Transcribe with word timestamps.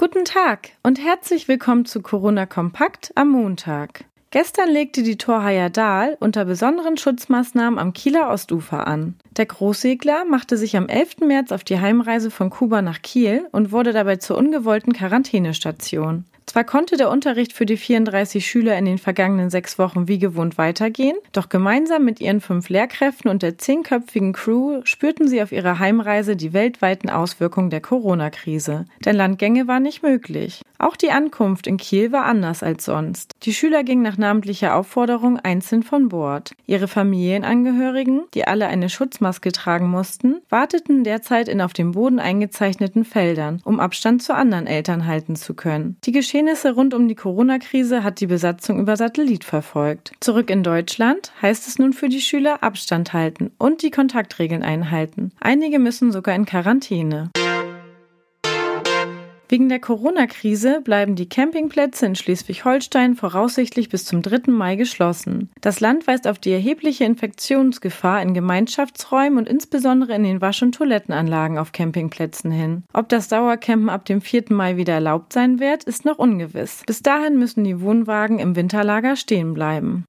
Guten 0.00 0.24
Tag 0.24 0.68
und 0.84 1.04
herzlich 1.04 1.48
willkommen 1.48 1.84
zu 1.84 2.02
Corona 2.02 2.46
Kompakt 2.46 3.10
am 3.16 3.30
Montag. 3.30 4.04
Gestern 4.30 4.70
legte 4.70 5.02
die 5.02 5.18
Torheier 5.18 5.70
Dahl 5.70 6.16
unter 6.20 6.44
besonderen 6.44 6.96
Schutzmaßnahmen 6.96 7.80
am 7.80 7.92
Kieler 7.92 8.30
Ostufer 8.30 8.86
an. 8.86 9.16
Der 9.36 9.46
Großsegler 9.46 10.24
machte 10.24 10.56
sich 10.56 10.76
am 10.76 10.86
11. 10.86 11.22
März 11.26 11.50
auf 11.50 11.64
die 11.64 11.80
Heimreise 11.80 12.30
von 12.30 12.48
Kuba 12.48 12.80
nach 12.80 13.02
Kiel 13.02 13.48
und 13.50 13.72
wurde 13.72 13.92
dabei 13.92 14.14
zur 14.18 14.38
ungewollten 14.38 14.92
Quarantänestation. 14.92 16.26
Zwar 16.58 16.64
konnte 16.64 16.96
der 16.96 17.08
Unterricht 17.08 17.52
für 17.52 17.66
die 17.66 17.76
34 17.76 18.44
Schüler 18.44 18.76
in 18.76 18.84
den 18.84 18.98
vergangenen 18.98 19.48
sechs 19.48 19.78
Wochen 19.78 20.08
wie 20.08 20.18
gewohnt 20.18 20.58
weitergehen, 20.58 21.16
doch 21.30 21.50
gemeinsam 21.50 22.04
mit 22.04 22.20
ihren 22.20 22.40
fünf 22.40 22.68
Lehrkräften 22.68 23.30
und 23.30 23.44
der 23.44 23.58
zehnköpfigen 23.58 24.32
Crew 24.32 24.80
spürten 24.82 25.28
sie 25.28 25.40
auf 25.40 25.52
ihrer 25.52 25.78
Heimreise 25.78 26.34
die 26.34 26.52
weltweiten 26.52 27.10
Auswirkungen 27.10 27.70
der 27.70 27.80
Corona-Krise. 27.80 28.86
Denn 29.04 29.14
Landgänge 29.14 29.68
war 29.68 29.78
nicht 29.78 30.02
möglich. 30.02 30.62
Auch 30.80 30.96
die 30.96 31.10
Ankunft 31.10 31.66
in 31.68 31.76
Kiel 31.76 32.12
war 32.12 32.24
anders 32.24 32.62
als 32.62 32.84
sonst. 32.84 33.32
Die 33.42 33.52
Schüler 33.52 33.82
gingen 33.82 34.02
nach 34.02 34.16
namentlicher 34.16 34.76
Aufforderung 34.76 35.38
einzeln 35.38 35.82
von 35.82 36.08
Bord. 36.08 36.52
Ihre 36.66 36.86
Familienangehörigen, 36.86 38.22
die 38.34 38.46
alle 38.46 38.68
eine 38.68 38.88
Schutzmaske 38.88 39.50
tragen 39.50 39.90
mussten, 39.90 40.40
warteten 40.48 41.02
derzeit 41.02 41.48
in 41.48 41.60
auf 41.60 41.72
dem 41.72 41.92
Boden 41.92 42.20
eingezeichneten 42.20 43.04
Feldern, 43.04 43.60
um 43.64 43.80
Abstand 43.80 44.22
zu 44.22 44.34
anderen 44.34 44.68
Eltern 44.68 45.06
halten 45.06 45.34
zu 45.34 45.54
können. 45.54 45.96
Die 46.04 46.12
Geschehnisse 46.12 46.47
rund 46.76 46.94
um 46.94 47.08
die 47.08 47.14
Corona-Krise 47.14 48.02
hat 48.02 48.20
die 48.20 48.26
Besatzung 48.26 48.80
über 48.80 48.96
Satellit 48.96 49.44
verfolgt. 49.44 50.12
Zurück 50.20 50.50
in 50.50 50.62
Deutschland 50.62 51.32
heißt 51.42 51.68
es 51.68 51.78
nun 51.78 51.92
für 51.92 52.08
die 52.08 52.20
Schüler 52.20 52.62
Abstand 52.62 53.12
halten 53.12 53.50
und 53.58 53.82
die 53.82 53.90
Kontaktregeln 53.90 54.62
einhalten. 54.62 55.32
Einige 55.40 55.78
müssen 55.78 56.12
sogar 56.12 56.34
in 56.34 56.46
Quarantäne. 56.46 57.30
Wegen 59.50 59.70
der 59.70 59.78
Corona-Krise 59.78 60.82
bleiben 60.82 61.14
die 61.14 61.26
Campingplätze 61.28 62.04
in 62.04 62.14
Schleswig-Holstein 62.14 63.16
voraussichtlich 63.16 63.88
bis 63.88 64.04
zum 64.04 64.20
3. 64.20 64.52
Mai 64.52 64.76
geschlossen. 64.76 65.48
Das 65.62 65.80
Land 65.80 66.06
weist 66.06 66.28
auf 66.28 66.38
die 66.38 66.52
erhebliche 66.52 67.04
Infektionsgefahr 67.04 68.20
in 68.20 68.34
Gemeinschaftsräumen 68.34 69.38
und 69.38 69.48
insbesondere 69.48 70.14
in 70.14 70.24
den 70.24 70.42
Wasch- 70.42 70.62
und 70.62 70.74
Toilettenanlagen 70.74 71.56
auf 71.56 71.72
Campingplätzen 71.72 72.50
hin. 72.50 72.82
Ob 72.92 73.08
das 73.08 73.28
Dauercampen 73.28 73.88
ab 73.88 74.04
dem 74.04 74.20
4. 74.20 74.44
Mai 74.50 74.76
wieder 74.76 74.92
erlaubt 74.92 75.32
sein 75.32 75.60
wird, 75.60 75.84
ist 75.84 76.04
noch 76.04 76.18
ungewiss. 76.18 76.82
Bis 76.86 77.00
dahin 77.00 77.38
müssen 77.38 77.64
die 77.64 77.80
Wohnwagen 77.80 78.40
im 78.40 78.54
Winterlager 78.54 79.16
stehen 79.16 79.54
bleiben. 79.54 80.04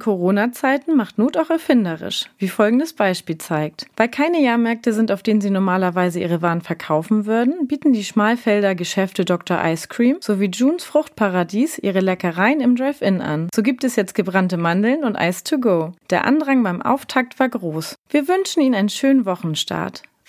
Corona-Zeiten 0.00 0.96
macht 0.96 1.18
Not 1.18 1.36
auch 1.36 1.50
erfinderisch, 1.50 2.28
wie 2.38 2.48
folgendes 2.48 2.92
Beispiel 2.94 3.38
zeigt. 3.38 3.86
Weil 3.96 4.08
keine 4.08 4.42
Jahrmärkte 4.42 4.92
sind, 4.92 5.12
auf 5.12 5.22
denen 5.22 5.40
sie 5.40 5.50
normalerweise 5.50 6.18
ihre 6.18 6.42
Waren 6.42 6.60
verkaufen 6.60 7.26
würden, 7.26 7.68
bieten 7.68 7.92
die 7.92 8.02
Schmalfelder 8.02 8.74
Geschäfte 8.74 9.24
Dr. 9.24 9.64
Ice 9.64 9.86
Cream 9.86 10.16
sowie 10.20 10.50
Junes 10.52 10.82
Fruchtparadies 10.82 11.78
ihre 11.78 12.00
Leckereien 12.00 12.60
im 12.60 12.74
Drive-In 12.74 13.20
an. 13.20 13.48
So 13.54 13.62
gibt 13.62 13.84
es 13.84 13.94
jetzt 13.94 14.16
gebrannte 14.16 14.56
Mandeln 14.56 15.04
und 15.04 15.16
Ice 15.16 15.44
to 15.44 15.60
go. 15.60 15.92
Der 16.10 16.24
Andrang 16.24 16.64
beim 16.64 16.82
Auftakt 16.82 17.38
war 17.38 17.48
groß. 17.48 17.94
Wir 18.08 18.26
wünschen 18.26 18.62
Ihnen 18.62 18.74
einen 18.74 18.88
schönen 18.88 19.26
Wochenstart. 19.26 20.02